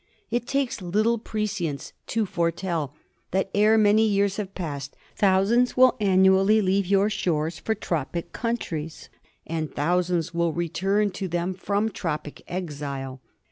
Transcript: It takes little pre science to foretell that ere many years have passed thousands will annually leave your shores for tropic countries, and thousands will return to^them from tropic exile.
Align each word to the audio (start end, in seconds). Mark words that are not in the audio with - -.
It 0.31 0.47
takes 0.47 0.81
little 0.81 1.19
pre 1.19 1.45
science 1.45 1.93
to 2.07 2.25
foretell 2.25 2.95
that 3.29 3.51
ere 3.53 3.77
many 3.77 4.03
years 4.07 4.37
have 4.37 4.55
passed 4.55 4.95
thousands 5.15 5.77
will 5.77 5.95
annually 5.99 6.59
leave 6.59 6.87
your 6.87 7.07
shores 7.11 7.59
for 7.59 7.75
tropic 7.75 8.33
countries, 8.33 9.09
and 9.45 9.71
thousands 9.71 10.33
will 10.33 10.53
return 10.53 11.11
to^them 11.11 11.55
from 11.55 11.89
tropic 11.89 12.41
exile. 12.47 13.21